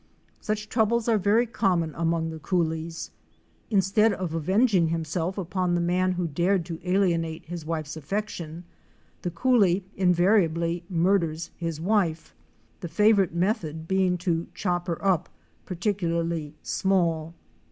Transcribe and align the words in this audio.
Such 0.39 0.67
troubles 0.67 1.07
are 1.07 1.19
very 1.19 1.45
common 1.45 1.93
among 1.93 2.31
the 2.31 2.39
coolies. 2.39 3.11
Instead 3.69 4.13
of 4.13 4.33
avenging 4.33 4.87
himself 4.87 5.37
upon 5.37 5.75
the 5.75 5.79
man 5.79 6.13
who 6.13 6.25
dared 6.27 6.65
to 6.65 6.79
alienate 6.83 7.45
his 7.45 7.67
wife's 7.67 7.95
affections, 7.95 8.63
the 9.21 9.29
coolie 9.29 9.83
invariably 9.95 10.83
murders 10.89 11.51
his 11.55 11.79
wife, 11.79 12.33
the 12.79 12.87
favorite 12.87 13.35
method 13.35 13.87
being 13.87 14.17
to 14.17 14.47
chop 14.55 14.87
her 14.87 14.97
up" 15.05 15.29
particularly 15.67 16.55
small." 16.63 17.35